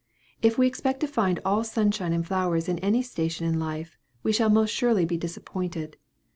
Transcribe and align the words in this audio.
If 0.41 0.57
we 0.57 0.65
expect 0.65 0.99
to 1.01 1.07
find 1.07 1.39
all 1.45 1.63
sunshine 1.63 2.11
and 2.11 2.25
flowers 2.25 2.67
in 2.67 2.79
any 2.79 3.03
station 3.03 3.45
in 3.45 3.59
life, 3.59 3.99
we 4.23 4.31
shall 4.33 4.49
most 4.49 4.71
surely 4.71 5.05
be 5.05 5.15
disappointed. 5.15 5.95